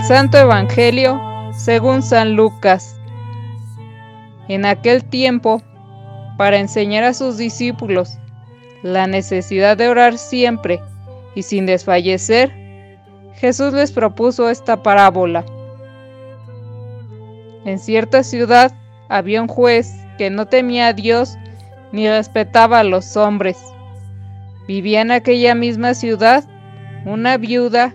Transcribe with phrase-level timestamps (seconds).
[0.00, 1.20] Santo Evangelio
[1.52, 2.96] según San Lucas.
[4.48, 5.60] En aquel tiempo,
[6.38, 8.18] para enseñar a sus discípulos
[8.82, 10.80] la necesidad de orar siempre
[11.34, 12.50] y sin desfallecer,
[13.34, 15.44] Jesús les propuso esta parábola.
[17.64, 18.72] En cierta ciudad
[19.08, 21.36] había un juez que no temía a Dios
[21.92, 23.58] ni respetaba a los hombres.
[24.66, 26.44] Vivía en aquella misma ciudad
[27.04, 27.94] una viuda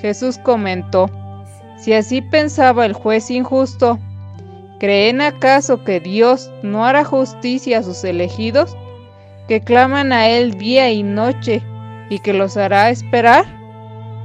[0.00, 1.10] Jesús comentó,
[1.76, 3.98] si así pensaba el juez injusto,
[4.80, 8.76] ¿creen acaso que Dios no hará justicia a sus elegidos,
[9.48, 11.62] que claman a Él día y noche
[12.08, 13.44] y que los hará esperar?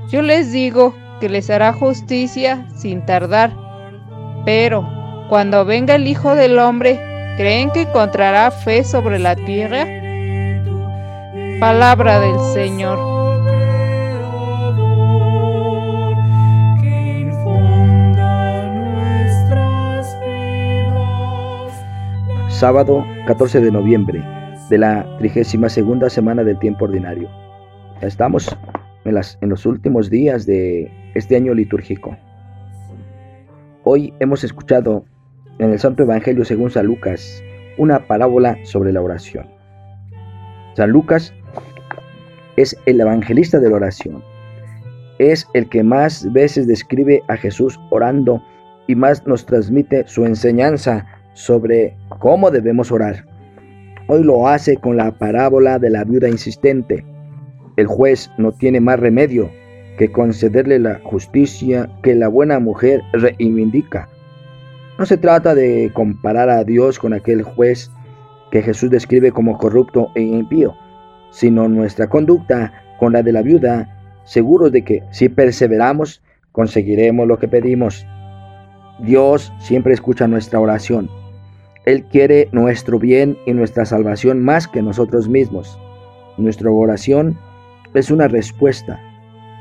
[0.10, 3.54] Yo les digo que les hará justicia sin tardar.
[4.46, 4.88] Pero,
[5.28, 7.00] cuando venga el Hijo del Hombre,
[7.38, 9.86] ¿creen que encontrará fe sobre la tierra?
[11.60, 13.19] Palabra del Señor.
[22.60, 24.22] Sábado 14 de noviembre
[24.70, 27.30] de la 32 semana del tiempo ordinario.
[28.02, 28.54] Ya estamos
[29.06, 32.18] en, en los últimos días de este año litúrgico.
[33.86, 35.06] Hoy hemos escuchado
[35.60, 37.42] en el Santo Evangelio según San Lucas
[37.78, 39.48] una parábola sobre la oración.
[40.74, 41.34] San Lucas
[42.58, 44.22] es el evangelista de la oración.
[45.18, 48.44] Es el que más veces describe a Jesús orando
[48.86, 51.06] y más nos transmite su enseñanza
[51.36, 53.26] sobre cómo debemos orar.
[54.08, 57.06] Hoy lo hace con la parábola de la viuda insistente.
[57.78, 59.50] El juez no tiene más remedio
[59.98, 64.10] que concederle la justicia que la buena mujer reivindica.
[64.98, 67.90] No se trata de comparar a Dios con aquel juez
[68.52, 70.76] que Jesús describe como corrupto e impío,
[71.32, 77.38] sino nuestra conducta con la de la viuda, seguros de que si perseveramos, conseguiremos lo
[77.38, 78.06] que pedimos.
[79.00, 81.10] Dios siempre escucha nuestra oración.
[81.86, 85.80] Él quiere nuestro bien y nuestra salvación más que nosotros mismos.
[86.38, 87.38] Nuestra oración
[87.94, 89.00] es una respuesta,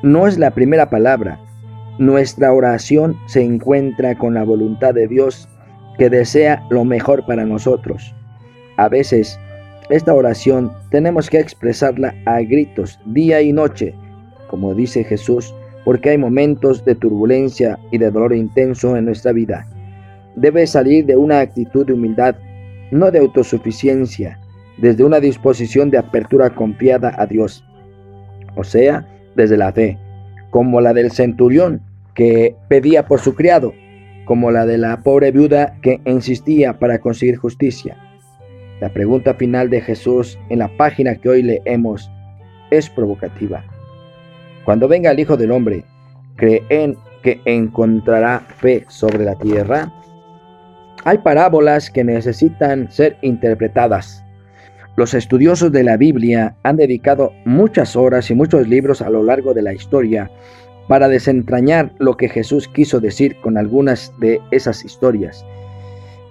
[0.02, 1.40] no es la primera palabra.
[1.98, 5.48] Nuestra oración se encuentra con la voluntad de Dios
[5.96, 8.14] que desea lo mejor para nosotros.
[8.76, 9.38] A veces,
[9.90, 13.94] esta oración tenemos que expresarla a gritos, día y noche,
[14.48, 15.54] como dice Jesús,
[15.84, 19.66] porque hay momentos de turbulencia y de dolor intenso en nuestra vida
[20.40, 22.36] debe salir de una actitud de humildad,
[22.90, 24.38] no de autosuficiencia,
[24.78, 27.64] desde una disposición de apertura confiada a Dios,
[28.56, 29.98] o sea, desde la fe,
[30.50, 31.82] como la del centurión
[32.14, 33.74] que pedía por su criado,
[34.24, 37.96] como la de la pobre viuda que insistía para conseguir justicia.
[38.80, 42.10] La pregunta final de Jesús en la página que hoy leemos
[42.70, 43.64] es provocativa.
[44.64, 45.84] Cuando venga el Hijo del Hombre,
[46.36, 49.92] ¿creen que encontrará fe sobre la tierra?
[51.08, 54.22] Hay parábolas que necesitan ser interpretadas.
[54.94, 59.54] Los estudiosos de la Biblia han dedicado muchas horas y muchos libros a lo largo
[59.54, 60.30] de la historia
[60.86, 65.46] para desentrañar lo que Jesús quiso decir con algunas de esas historias.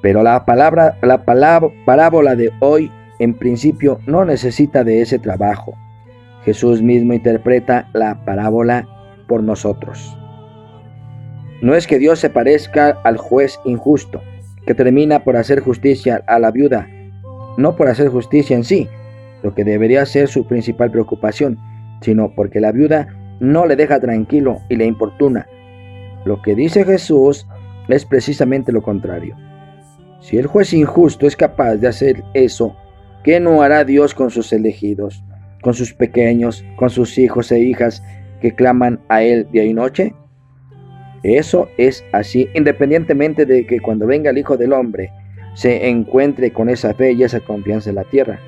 [0.04, 5.74] Pero la palabra, la parábola de hoy en principio no necesita de ese trabajo.
[6.46, 8.88] Jesús mismo interpreta la parábola
[9.28, 10.16] por nosotros.
[11.64, 14.22] No es que Dios se parezca al juez injusto,
[14.68, 16.88] que termina por hacer justicia a la viuda,
[17.58, 18.88] no por hacer justicia en sí,
[19.42, 21.58] lo que debería ser su principal preocupación,
[22.02, 23.08] sino porque la viuda
[23.40, 25.48] no le deja tranquilo y le importuna.
[26.26, 27.48] Lo que dice Jesús
[27.88, 29.36] es precisamente lo contrario.
[30.20, 32.76] Si el juez injusto es capaz de hacer eso,
[33.24, 35.24] ¿qué no hará Dios con sus elegidos,
[35.62, 38.04] con sus pequeños, con sus hijos e hijas
[38.42, 40.14] que claman a Él día y noche?
[41.24, 45.12] Eso es así, independientemente de que cuando venga el Hijo del Hombre
[45.56, 48.40] se encuentre con esa fe y esa confianza en la tierra.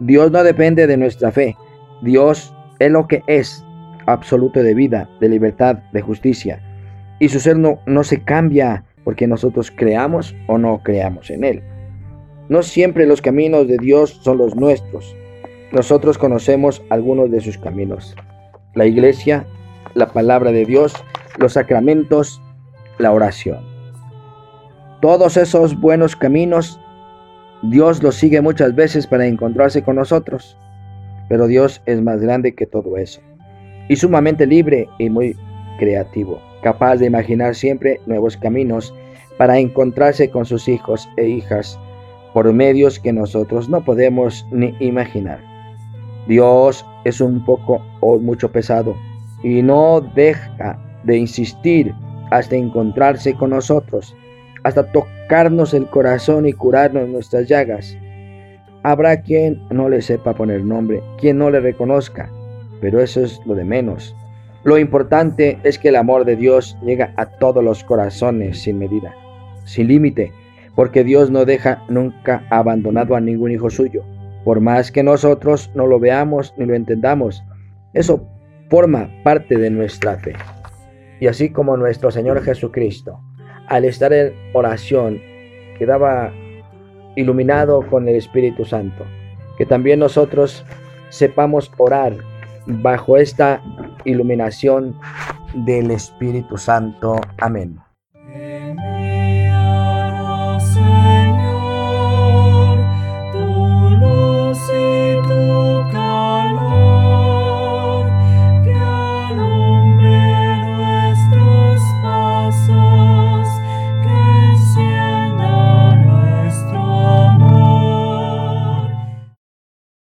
[0.00, 1.56] Dios no depende de nuestra fe.
[2.02, 3.64] Dios es lo que es,
[4.06, 6.60] absoluto de vida, de libertad, de justicia.
[7.20, 11.62] Y su ser no, se cambia porque nosotros creamos o no creamos en Él.
[12.48, 15.14] No siempre los caminos de Dios son los nuestros.
[15.70, 18.16] Nosotros conocemos algunos de sus caminos.
[18.74, 19.46] La iglesia,
[19.94, 20.92] la palabra de Dios,
[21.38, 22.40] los sacramentos,
[22.98, 23.60] la oración.
[25.00, 26.78] Todos esos buenos caminos,
[27.62, 30.56] Dios los sigue muchas veces para encontrarse con nosotros,
[31.28, 33.20] pero Dios es más grande que todo eso
[33.88, 35.36] y sumamente libre y muy
[35.78, 38.94] creativo, capaz de imaginar siempre nuevos caminos
[39.36, 41.78] para encontrarse con sus hijos e hijas
[42.32, 45.40] por medios que nosotros no podemos ni imaginar.
[46.28, 48.94] Dios es un poco o mucho pesado
[49.42, 51.94] y no deja de insistir
[52.30, 54.16] hasta encontrarse con nosotros,
[54.64, 57.96] hasta tocarnos el corazón y curarnos nuestras llagas.
[58.82, 62.30] Habrá quien no le sepa poner nombre, quien no le reconozca,
[62.80, 64.16] pero eso es lo de menos.
[64.64, 69.14] Lo importante es que el amor de Dios llega a todos los corazones sin medida,
[69.64, 70.32] sin límite,
[70.74, 74.04] porque Dios no deja nunca abandonado a ningún hijo suyo,
[74.44, 77.44] por más que nosotros no lo veamos ni lo entendamos.
[77.92, 78.26] Eso
[78.70, 80.34] forma parte de nuestra fe.
[81.22, 83.20] Y así como nuestro Señor Jesucristo,
[83.68, 85.20] al estar en oración,
[85.78, 86.32] quedaba
[87.14, 89.04] iluminado con el Espíritu Santo,
[89.56, 90.64] que también nosotros
[91.10, 92.16] sepamos orar
[92.66, 93.62] bajo esta
[94.04, 94.98] iluminación
[95.54, 97.20] del Espíritu Santo.
[97.38, 97.78] Amén.